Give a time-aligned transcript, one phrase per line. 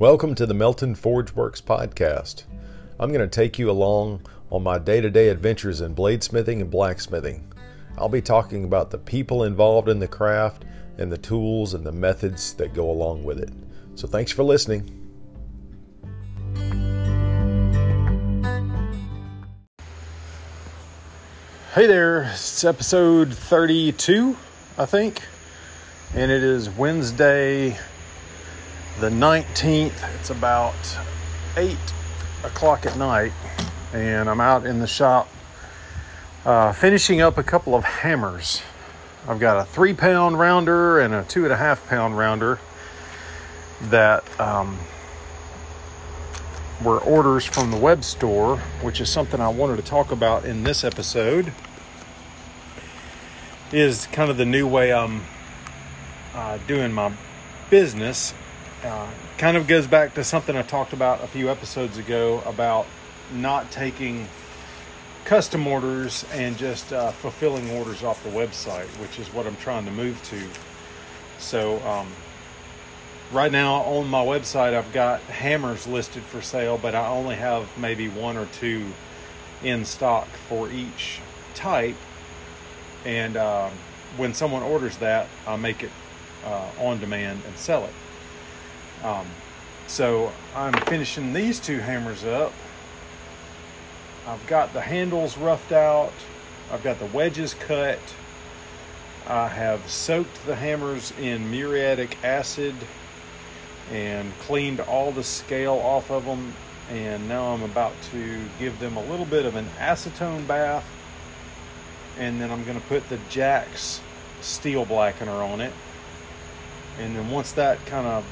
[0.00, 2.44] Welcome to the Melton Forge Works podcast.
[2.98, 6.70] I'm going to take you along on my day to day adventures in bladesmithing and
[6.70, 7.52] blacksmithing.
[7.98, 10.64] I'll be talking about the people involved in the craft
[10.96, 13.50] and the tools and the methods that go along with it.
[13.94, 14.88] So, thanks for listening.
[21.74, 24.34] Hey there, it's episode 32,
[24.78, 25.20] I think,
[26.14, 27.76] and it is Wednesday,
[29.00, 29.94] the 19th.
[30.18, 30.74] It's about
[31.56, 31.74] 8
[32.44, 33.32] o'clock at night,
[33.94, 35.26] and I'm out in the shop
[36.44, 38.60] uh, finishing up a couple of hammers.
[39.26, 42.58] I've got a three pound rounder and a two and a half pound rounder
[43.84, 44.78] that um,
[46.84, 50.62] were orders from the web store, which is something I wanted to talk about in
[50.62, 51.54] this episode.
[53.72, 55.22] Is kind of the new way I'm
[56.34, 57.14] uh, doing my
[57.70, 58.34] business
[58.84, 62.86] uh, kind of goes back to something I talked about a few episodes ago about
[63.32, 64.26] not taking
[65.24, 69.84] custom orders and just uh, fulfilling orders off the website, which is what I'm trying
[69.84, 70.42] to move to.
[71.38, 72.08] So, um,
[73.32, 77.68] right now on my website, I've got hammers listed for sale, but I only have
[77.78, 78.86] maybe one or two
[79.62, 81.20] in stock for each
[81.54, 81.96] type.
[83.04, 83.72] And um,
[84.16, 85.90] when someone orders that, I make it
[86.44, 87.92] uh, on demand and sell it.
[89.02, 89.26] Um,
[89.86, 92.52] so I'm finishing these two hammers up.
[94.26, 96.12] I've got the handles roughed out.
[96.70, 97.98] I've got the wedges cut.
[99.26, 102.74] I have soaked the hammers in muriatic acid
[103.90, 106.54] and cleaned all the scale off of them.
[106.90, 110.84] And now I'm about to give them a little bit of an acetone bath.
[112.18, 114.00] And then I'm going to put the Jax
[114.40, 115.72] steel blackener on it.
[116.98, 118.24] And then once that kind of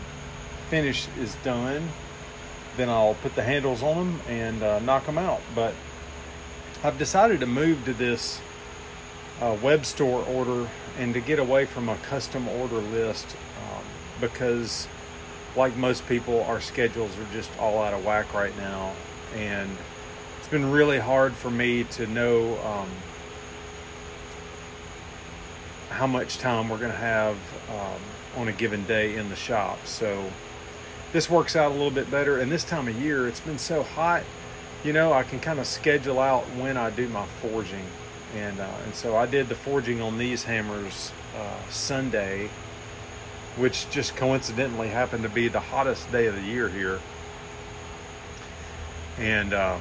[0.68, 1.88] finish is done,
[2.76, 5.40] then I'll put the handles on them and uh, knock them out.
[5.54, 5.74] But
[6.82, 8.40] I've decided to move to this
[9.40, 13.84] uh, web store order and to get away from a custom order list um,
[14.20, 14.88] because,
[15.56, 18.92] like most people, our schedules are just all out of whack right now.
[19.34, 19.70] And
[20.38, 22.88] it's been really hard for me to know um,
[25.90, 27.36] how much time we're going to have
[27.70, 28.00] um,
[28.40, 29.78] on a given day in the shop.
[29.84, 30.30] So,
[31.12, 32.38] this works out a little bit better.
[32.38, 34.22] And this time of year, it's been so hot,
[34.84, 37.84] you know, I can kind of schedule out when I do my forging.
[38.36, 42.50] And, uh, and so I did the forging on these hammers uh, Sunday,
[43.56, 47.00] which just coincidentally happened to be the hottest day of the year here.
[49.18, 49.80] And um,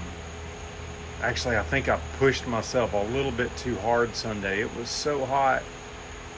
[1.21, 4.61] actually, I think I pushed myself a little bit too hard Sunday.
[4.61, 5.61] It was so hot,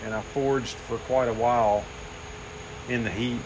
[0.04, 1.86] and I forged for quite a while
[2.90, 3.40] in the heat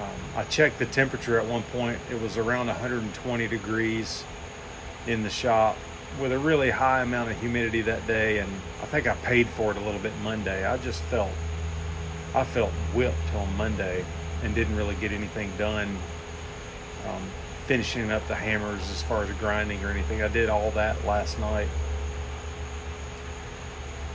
[0.00, 1.98] um, I checked the temperature at one point.
[2.10, 4.24] It was around 120 degrees
[5.06, 5.76] in the shop
[6.20, 8.50] with a really high amount of humidity that day, and
[8.82, 10.64] I think I paid for it a little bit Monday.
[10.64, 11.30] I just felt
[12.34, 14.04] I felt whipped on Monday
[14.42, 15.98] and didn't really get anything done.
[17.06, 17.22] Um,
[17.66, 20.22] finishing up the hammers as far as grinding or anything.
[20.22, 21.68] I did all that last night.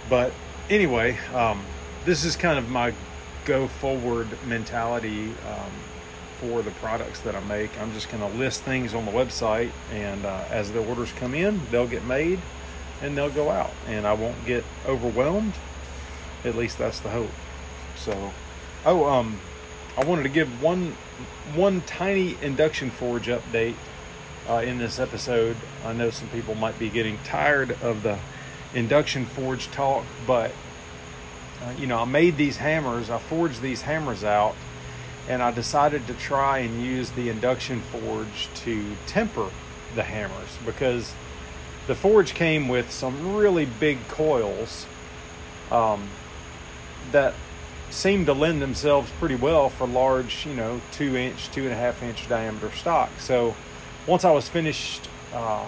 [0.10, 0.34] But
[0.70, 1.64] anyway, um,
[2.04, 2.94] this is kind of my
[3.46, 5.72] go forward mentality um,
[6.40, 7.80] for the products that I make.
[7.80, 11.34] I'm just going to list things on the website, and uh, as the orders come
[11.34, 12.40] in, they'll get made
[13.02, 15.54] and they'll go out, and I won't get overwhelmed.
[16.44, 17.32] At least that's the hope.
[17.98, 18.32] So,
[18.86, 19.40] oh, um,
[19.98, 20.96] I wanted to give one
[21.54, 23.76] one tiny induction forge update
[24.50, 25.56] uh, in this episode.
[25.86, 28.18] I know some people might be getting tired of the
[28.74, 30.52] induction forge talk, but
[31.78, 34.56] you know, I made these hammers, I forged these hammers out,
[35.28, 39.50] and I decided to try and use the induction forge to temper
[39.96, 41.14] the hammers because
[41.88, 44.86] the forge came with some really big coils
[45.72, 46.10] um,
[47.12, 47.34] that
[47.90, 51.76] seemed to lend themselves pretty well for large, you know, two inch, two and a
[51.76, 53.10] half inch diameter stock.
[53.20, 53.56] So
[54.06, 55.66] once I was finished uh,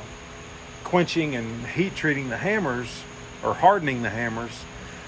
[0.84, 3.04] quenching and heat treating the hammers
[3.44, 4.64] or hardening the hammers,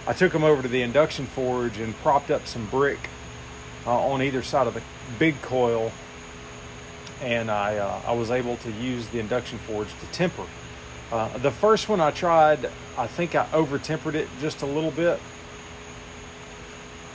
[0.08, 3.00] I took them over to the induction forge and propped up some brick
[3.86, 4.82] uh, on either side of the
[5.18, 5.92] big coil,
[7.22, 10.46] and I uh, I was able to use the induction forge to temper.
[11.12, 14.92] Uh, the first one I tried, I think I over tempered it just a little
[14.92, 15.20] bit,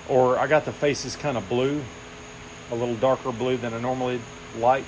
[0.08, 1.82] or I got the faces kind of blue,
[2.70, 4.20] a little darker blue than I normally
[4.58, 4.84] like,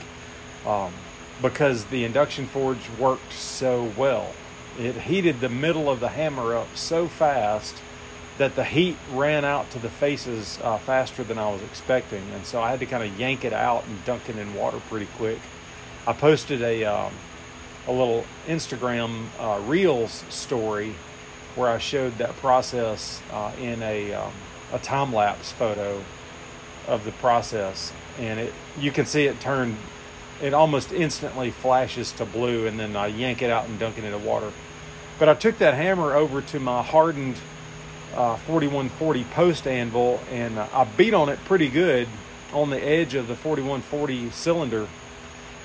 [0.67, 0.93] um,
[1.41, 4.33] because the induction forge worked so well.
[4.79, 7.77] It heated the middle of the hammer up so fast
[8.39, 12.45] that the heat ran out to the faces uh, faster than I was expecting, and
[12.45, 15.09] so I had to kind of yank it out and dunk it in water pretty
[15.17, 15.39] quick.
[16.07, 17.13] I posted a um,
[17.87, 20.95] a little Instagram uh, Reels story
[21.55, 24.33] where I showed that process uh, in a um,
[24.73, 26.03] a time lapse photo
[26.87, 29.77] of the process, and it you can see it turn.
[30.43, 34.05] It almost instantly flashes to blue, and then I yank it out and dunk it
[34.05, 34.53] into water.
[35.19, 37.37] But I took that hammer over to my hardened
[38.15, 42.09] uh, 4140 post anvil, and uh, I beat on it pretty good
[42.53, 44.89] on the edge of the 4140 cylinder,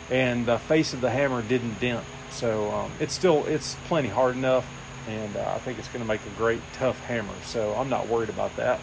[0.09, 2.06] and the face of the hammer didn't dent.
[2.30, 4.65] So um, it's still it's plenty hard enough,
[5.07, 7.33] and uh, I think it's going to make a great tough hammer.
[7.45, 8.80] So I'm not worried about that.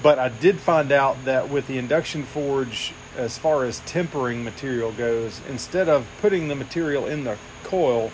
[0.00, 4.92] But I did find out that with the induction forge, as far as tempering material
[4.92, 8.10] goes, instead of putting the material in the coil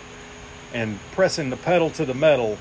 [0.73, 2.57] and pressing the pedal to the metal,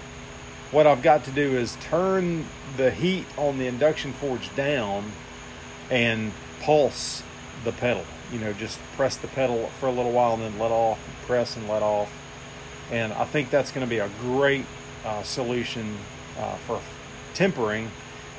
[0.70, 2.46] what I've got to do is turn
[2.76, 5.12] the heat on the induction forge down
[5.90, 7.22] and pulse
[7.64, 8.04] the pedal.
[8.32, 11.56] You know, just press the pedal for a little while and then let off, press
[11.56, 12.10] and let off.
[12.90, 14.64] And I think that's going to be a great
[15.04, 15.96] uh, solution
[16.38, 16.80] uh, for
[17.34, 17.90] tempering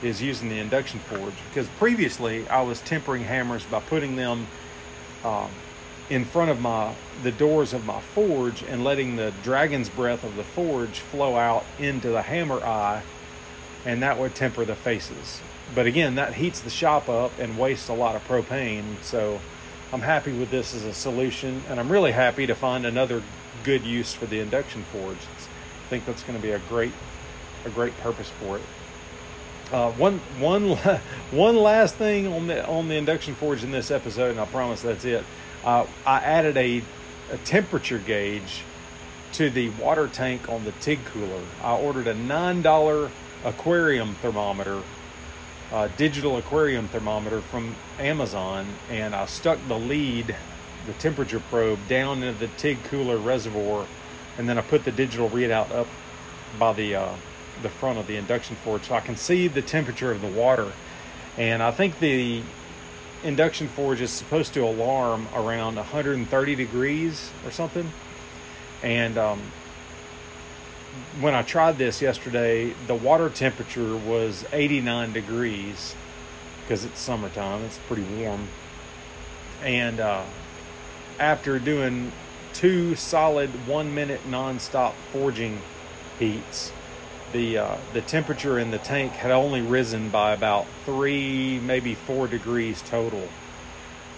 [0.01, 4.47] is using the induction forge because previously I was tempering hammers by putting them
[5.23, 5.49] um,
[6.09, 10.35] in front of my the doors of my forge and letting the dragon's breath of
[10.35, 13.03] the forge flow out into the hammer eye
[13.85, 15.41] and that would temper the faces.
[15.75, 19.39] But again that heats the shop up and wastes a lot of propane so
[19.91, 23.23] i'm happy with this as a solution and i'm really happy to find another
[23.63, 25.17] good use for the induction forge.
[25.17, 26.93] I think that's going to be a great
[27.65, 28.63] a great purpose for it.
[29.71, 30.71] Uh, one, one,
[31.31, 34.81] one last thing on the on the induction forge in this episode, and I promise
[34.81, 35.23] that's it
[35.63, 36.83] uh, I added a,
[37.31, 38.63] a temperature gauge
[39.33, 41.41] to the water tank on the TIG cooler.
[41.61, 43.11] I ordered a $9
[43.45, 44.81] aquarium thermometer,
[45.97, 50.35] digital aquarium thermometer from Amazon, and I stuck the lead,
[50.87, 53.85] the temperature probe, down into the TIG cooler reservoir,
[54.37, 55.87] and then I put the digital readout up
[56.57, 57.13] by the uh,
[57.61, 60.71] the front of the induction forge so I can see the temperature of the water.
[61.37, 62.41] And I think the
[63.23, 67.91] induction forge is supposed to alarm around 130 degrees or something.
[68.81, 69.41] And um,
[71.19, 75.95] when I tried this yesterday, the water temperature was 89 degrees
[76.61, 78.47] because it's summertime, it's pretty warm.
[79.63, 80.23] And uh,
[81.19, 82.11] after doing
[82.53, 85.61] two solid one minute non-stop forging
[86.17, 86.71] heats,
[87.31, 92.27] the uh, the temperature in the tank had only risen by about three, maybe four
[92.27, 93.27] degrees total,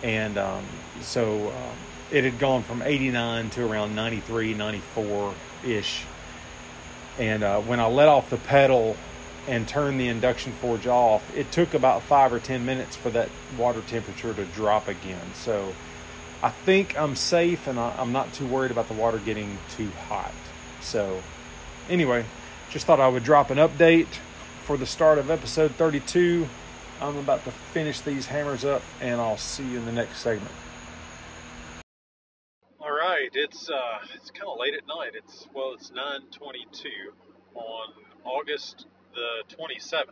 [0.04, 0.66] and um,
[1.02, 1.78] so um,
[2.12, 5.34] it had gone from 89 to around 93, 94
[5.66, 6.04] ish.
[7.20, 8.96] And uh, when I let off the pedal
[9.48, 13.30] and turned the induction forge off, it took about five or ten minutes for that
[13.58, 15.34] water temperature to drop again.
[15.34, 15.74] So
[16.42, 19.90] I think I'm safe, and I, I'm not too worried about the water getting too
[20.08, 20.34] hot.
[20.82, 21.22] So
[21.90, 22.26] anyway
[22.72, 24.08] just thought I would drop an update
[24.64, 26.48] for the start of episode 32.
[27.02, 30.52] I'm about to finish these hammers up, and I'll see you in the next segment.
[32.80, 35.12] All right, it's uh, it's kind of late at night.
[35.16, 37.12] It's well, it's 9:22
[37.56, 37.90] on
[38.24, 40.06] August the 27th,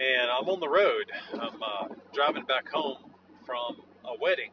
[0.00, 1.12] and I'm on the road.
[1.32, 2.98] I'm uh, driving back home
[3.46, 4.50] from a wedding,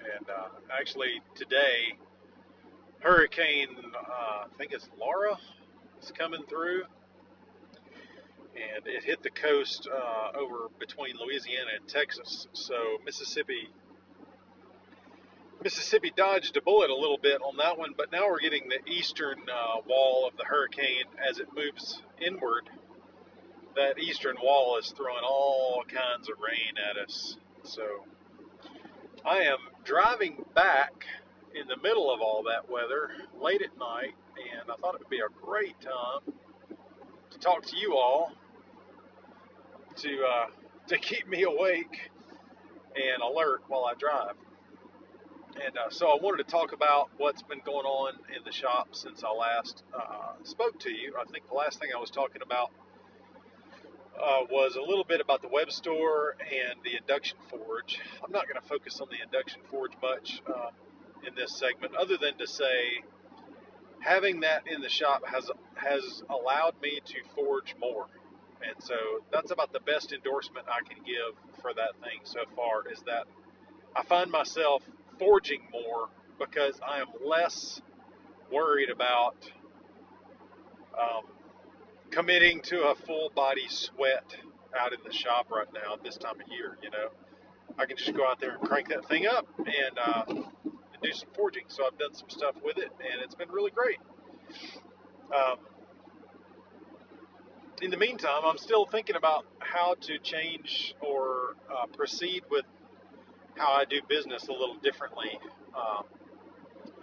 [0.00, 1.96] and uh, actually today
[3.00, 5.38] hurricane, uh, I think it's Laura,
[6.02, 6.82] is coming through.
[8.54, 12.48] And it hit the coast uh, over between Louisiana and Texas.
[12.52, 13.68] So Mississippi,
[15.62, 18.90] Mississippi dodged a bullet a little bit on that one, but now we're getting the
[18.90, 22.68] eastern uh, wall of the hurricane as it moves inward.
[23.76, 27.36] That eastern wall is throwing all kinds of rain at us.
[27.62, 28.04] So
[29.24, 31.04] I am driving back
[31.60, 33.10] in the middle of all that weather,
[33.40, 34.14] late at night,
[34.52, 36.34] and I thought it would be a great time
[37.30, 38.32] to talk to you all
[39.96, 40.46] to uh,
[40.88, 42.10] to keep me awake
[42.94, 44.36] and alert while I drive.
[45.64, 48.88] And uh, so I wanted to talk about what's been going on in the shop
[48.92, 51.14] since I last uh, spoke to you.
[51.20, 52.70] I think the last thing I was talking about
[54.16, 57.98] uh, was a little bit about the web store and the induction forge.
[58.24, 60.42] I'm not going to focus on the induction forge much.
[60.46, 60.70] Uh,
[61.26, 63.02] in this segment, other than to say
[64.00, 68.06] having that in the shop has has allowed me to forge more.
[68.62, 68.94] And so
[69.32, 73.26] that's about the best endorsement I can give for that thing so far is that
[73.94, 74.82] I find myself
[75.18, 76.08] forging more
[76.38, 77.80] because I am less
[78.52, 79.36] worried about
[81.00, 81.24] um,
[82.10, 84.36] committing to a full body sweat
[84.78, 86.76] out in the shop right now at this time of year.
[86.82, 87.08] You know,
[87.78, 90.42] I can just go out there and crank that thing up and, uh,
[91.02, 91.64] do some forging.
[91.68, 93.98] So I've done some stuff with it, and it's been really great.
[95.34, 95.58] Um,
[97.82, 102.64] in the meantime, I'm still thinking about how to change or uh, proceed with
[103.56, 105.38] how I do business a little differently
[105.76, 106.04] um,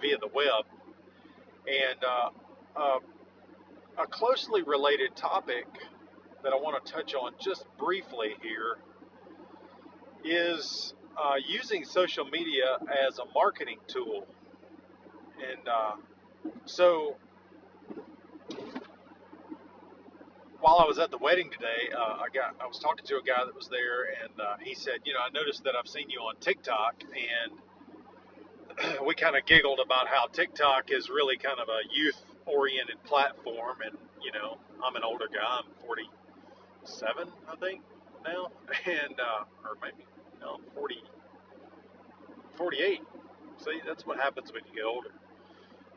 [0.02, 0.66] via the web.
[1.68, 2.30] And uh,
[2.76, 3.00] uh,
[3.98, 5.66] a closely related topic
[6.44, 8.78] that I want to touch on just briefly here
[10.24, 14.28] is uh, using social media as a marketing tool.
[15.38, 15.96] And uh,
[16.66, 17.18] so
[20.66, 23.22] while I was at the wedding today, uh, I got I was talking to a
[23.22, 26.10] guy that was there, and uh, he said, you know, I noticed that I've seen
[26.10, 31.70] you on TikTok, and we kind of giggled about how TikTok is really kind of
[31.70, 37.82] a youth-oriented platform, and you know, I'm an older guy, I'm 47, I think
[38.26, 38.50] now,
[38.86, 40.04] and uh, or maybe
[40.46, 40.96] no, 40,
[42.58, 43.02] 48.
[43.64, 45.10] See, that's what happens when you get older.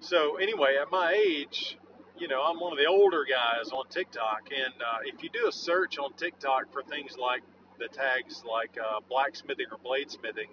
[0.00, 1.78] So anyway, at my age,
[2.18, 5.48] you know, I'm one of the older guys on TikTok, and uh, if you do
[5.48, 7.42] a search on TikTok for things like
[7.78, 10.50] the tags like uh, blacksmithing or bladesmithing,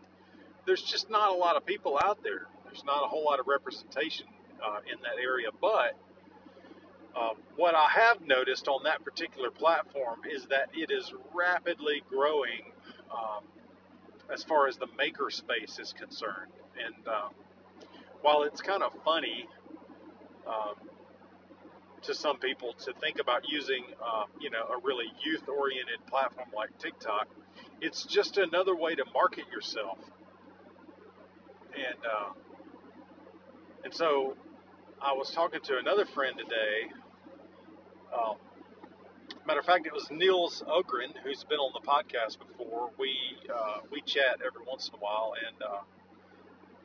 [0.66, 2.48] there's just not a lot of people out there.
[2.66, 4.28] There's not a whole lot of representation
[4.64, 5.50] uh, in that area.
[5.62, 5.98] But
[7.16, 12.74] um, what I have noticed on that particular platform is that it is rapidly growing
[13.12, 13.44] um,
[14.34, 16.52] as far as the maker space is concerned.
[16.84, 17.34] And um,
[18.22, 19.48] while it's kind of funny,
[20.48, 20.76] um,
[22.06, 26.78] to some people to think about using, uh, you know, a really youth-oriented platform like
[26.78, 27.28] TikTok.
[27.82, 29.98] It's just another way to market yourself,
[31.74, 32.32] and uh,
[33.84, 34.36] and so
[35.02, 36.94] I was talking to another friend today.
[38.14, 38.36] Um,
[39.68, 42.92] of fact, it was Niels Ogren who's been on the podcast before.
[43.00, 43.18] We
[43.52, 45.82] uh, we chat every once in a while, and uh,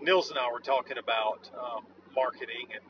[0.00, 1.84] Niels and I were talking about um,
[2.14, 2.80] marketing and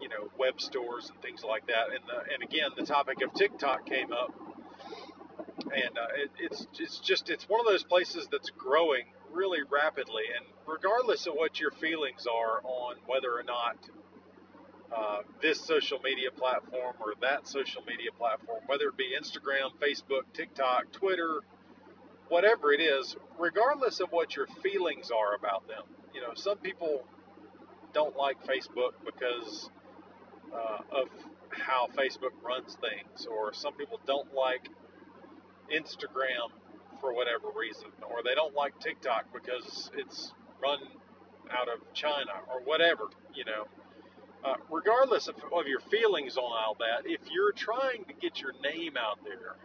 [0.00, 1.94] you know web stores and things like that.
[1.94, 4.34] And the, and again, the topic of TikTok came up,
[5.62, 10.24] and uh, it, it's it's just it's one of those places that's growing really rapidly.
[10.36, 13.76] And regardless of what your feelings are on whether or not
[14.94, 20.22] uh, this social media platform or that social media platform, whether it be Instagram, Facebook,
[20.34, 21.40] TikTok, Twitter,
[22.28, 25.82] whatever it is, regardless of what your feelings are about them.
[26.14, 27.04] You know, some people
[27.92, 29.70] don't like Facebook because
[30.52, 31.08] uh, of
[31.50, 34.68] how Facebook runs things, or some people don't like
[35.72, 36.50] Instagram
[37.00, 40.32] for whatever reason, or they don't like TikTok because it's
[40.62, 40.78] run
[41.50, 43.04] out of China, or whatever,
[43.34, 43.66] you know.
[44.42, 48.52] Uh, regardless of, of your feelings on all that, if you're trying to get your
[48.62, 49.56] name out there,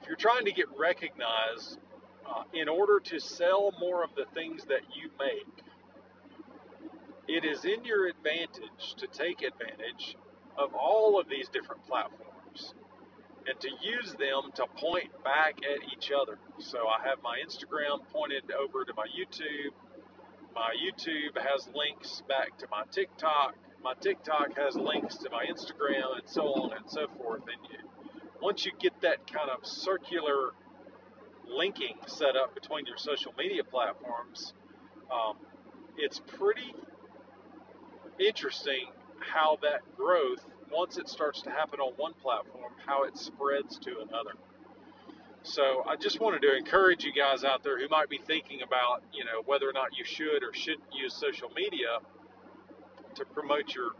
[0.00, 1.78] if you're trying to get recognized
[2.28, 5.64] uh, in order to sell more of the things that you make,
[7.28, 10.16] it is in your advantage to take advantage
[10.58, 12.74] of all of these different platforms
[13.46, 16.38] and to use them to point back at each other.
[16.58, 19.72] So I have my Instagram pointed over to my YouTube.
[20.56, 23.56] My YouTube has links back to my TikTok.
[23.84, 27.42] My TikTok has links to my Instagram and so on and so forth.
[27.42, 27.78] And you,
[28.40, 30.52] once you get that kind of circular
[31.46, 34.54] linking set up between your social media platforms,
[35.12, 35.36] um,
[35.98, 36.74] it's pretty
[38.18, 38.86] interesting
[39.20, 43.90] how that growth, once it starts to happen on one platform, how it spreads to
[44.08, 44.32] another.
[45.46, 49.04] So I just wanted to encourage you guys out there who might be thinking about,
[49.12, 52.00] you know, whether or not you should or shouldn't use social media
[53.14, 53.90] to promote your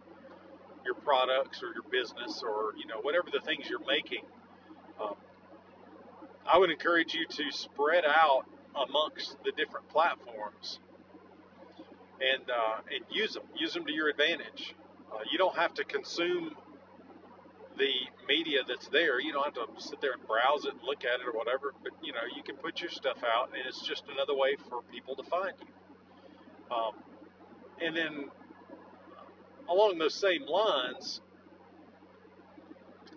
[0.84, 4.22] your products or your business or you know whatever the things you're making.
[5.00, 5.14] Um,
[6.52, 10.80] I would encourage you to spread out amongst the different platforms
[12.20, 13.44] and uh, and use them.
[13.56, 14.74] Use them to your advantage.
[15.12, 16.56] Uh, you don't have to consume
[17.78, 17.92] the
[18.28, 19.20] media that's there.
[19.20, 21.72] You don't have to sit there and browse it and look at it or whatever.
[21.82, 24.82] But you know, you can put your stuff out, and it's just another way for
[24.92, 26.76] people to find you.
[26.76, 26.94] Um,
[27.80, 28.24] and then
[29.68, 31.20] along those same lines,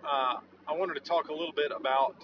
[0.03, 0.35] uh,
[0.67, 2.15] I wanted to talk a little bit about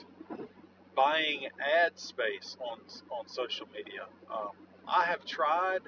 [0.95, 2.79] buying ad space on
[3.11, 4.05] on social media.
[4.31, 4.51] Um,
[4.87, 5.81] I have tried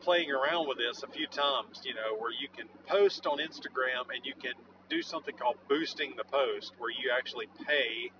[0.00, 4.08] playing around with this a few times, you know, where you can post on Instagram
[4.14, 4.52] and you can
[4.88, 8.10] do something called boosting the post, where you actually pay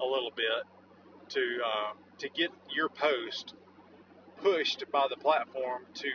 [0.00, 0.64] a little bit
[1.30, 3.54] to uh, to get your post
[4.42, 6.08] pushed by the platform to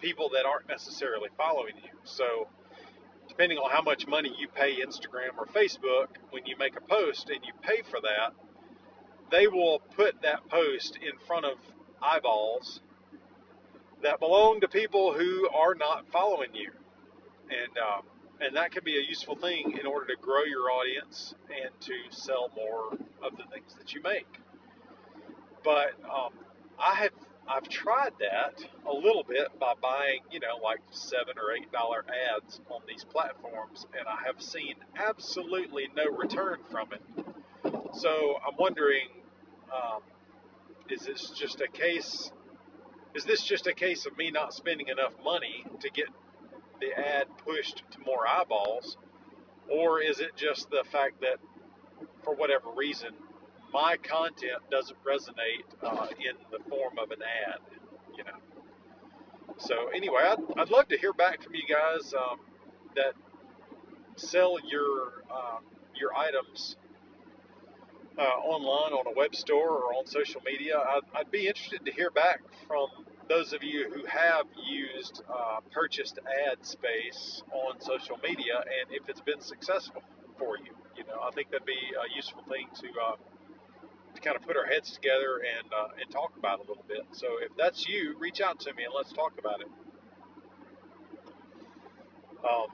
[0.00, 1.90] people that aren't necessarily following you.
[2.04, 2.48] So
[3.28, 7.30] depending on how much money you pay Instagram or Facebook when you make a post
[7.30, 8.32] and you pay for that,
[9.30, 11.58] they will put that post in front of
[12.02, 12.80] eyeballs
[14.02, 16.70] that belong to people who are not following you,
[17.50, 18.02] and um,
[18.40, 21.94] and that can be a useful thing in order to grow your audience and to
[22.10, 22.92] sell more
[23.22, 24.26] of the things that you make.
[25.62, 26.32] But um,
[26.78, 27.12] I have
[27.48, 32.04] I've tried that a little bit by buying, you know, like seven or eight dollar
[32.36, 37.02] ads on these platforms, and I have seen absolutely no return from it.
[37.94, 39.08] So I'm wondering,
[39.74, 40.02] um,
[40.88, 42.30] is this just a case?
[43.14, 46.06] Is this just a case of me not spending enough money to get
[46.80, 48.96] the ad pushed to more eyeballs,
[49.68, 51.38] or is it just the fact that,
[52.22, 53.10] for whatever reason,
[53.72, 57.60] my content doesn't resonate uh, in the form of an ad,
[58.16, 59.54] you know.
[59.58, 62.40] So anyway, I'd, I'd love to hear back from you guys um,
[62.96, 63.12] that
[64.16, 65.58] sell your uh,
[65.94, 66.76] your items
[68.18, 70.78] uh, online on a web store or on social media.
[70.78, 72.88] I'd, I'd, be interested to hear back from
[73.30, 76.18] those of you who have used uh, purchased
[76.48, 80.02] ad space on social media and if it's been successful
[80.36, 80.74] for you.
[80.96, 83.16] You know, I think that'd be a useful thing to uh,
[84.16, 87.06] to kind of put our heads together and uh, and talk about a little bit.
[87.12, 89.68] So if that's you, reach out to me and let's talk about it.
[92.42, 92.66] Um,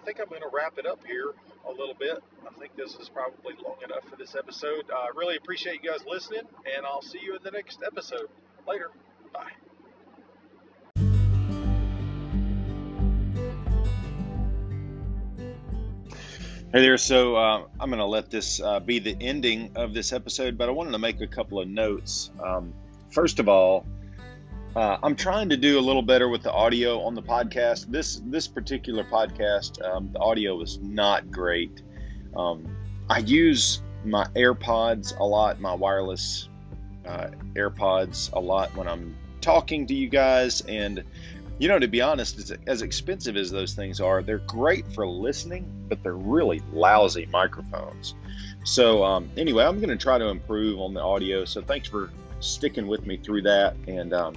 [0.00, 1.34] I think I'm going to wrap it up here
[1.66, 2.22] a little bit.
[2.46, 4.84] I think this is probably long enough for this episode.
[4.94, 6.42] I uh, really appreciate you guys listening,
[6.76, 8.28] and I'll see you in the next episode.
[8.68, 8.90] Later.
[9.32, 9.50] Bye.
[16.72, 16.96] Hey there.
[16.96, 20.68] So uh, I'm going to let this uh, be the ending of this episode, but
[20.68, 22.30] I wanted to make a couple of notes.
[22.42, 22.72] Um,
[23.10, 23.86] first of all,
[24.74, 27.90] uh, I'm trying to do a little better with the audio on the podcast.
[27.90, 31.82] This this particular podcast, um, the audio is not great.
[32.34, 32.74] Um,
[33.10, 36.48] I use my AirPods a lot, my wireless
[37.04, 41.04] uh, AirPods a lot when I'm talking to you guys, and
[41.58, 45.06] you know, to be honest, as, as expensive as those things are, they're great for
[45.06, 48.14] listening, but they're really lousy microphones.
[48.64, 51.44] So, um, anyway, I'm going to try to improve on the audio.
[51.44, 53.76] So, thanks for sticking with me through that.
[53.86, 54.34] And, um,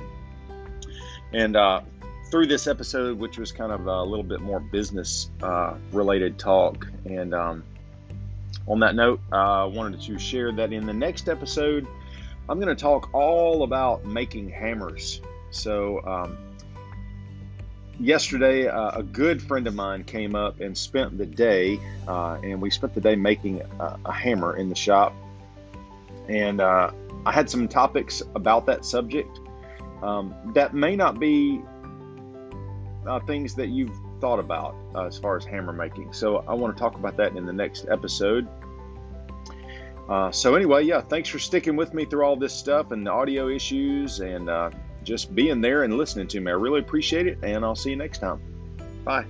[1.33, 1.81] and, uh,
[2.29, 6.85] through this episode, which was kind of a little bit more business uh, related talk.
[7.05, 7.63] And um,
[8.67, 11.87] on that note, uh, I wanted to share that in the next episode,
[12.47, 15.21] I'm going to talk all about making hammers.
[15.51, 16.37] So, um,
[17.99, 22.61] yesterday, uh, a good friend of mine came up and spent the day, uh, and
[22.61, 25.13] we spent the day making a, a hammer in the shop.
[26.27, 26.91] And uh,
[27.25, 29.39] I had some topics about that subject
[30.01, 31.61] um, that may not be
[33.07, 36.13] uh, things that you've thought about uh, as far as hammer making.
[36.13, 38.47] So I want to talk about that in the next episode.
[40.07, 43.11] Uh, so anyway, yeah, thanks for sticking with me through all this stuff and the
[43.11, 44.49] audio issues and
[45.03, 46.51] just being there and listening to me.
[46.51, 48.41] I really appreciate it, and I'll see you next time.
[49.03, 49.25] Bye.